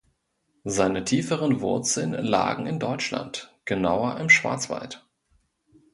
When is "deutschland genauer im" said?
2.79-4.29